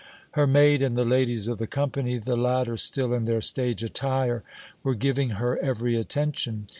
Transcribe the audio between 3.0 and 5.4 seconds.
in their stage attire, were giving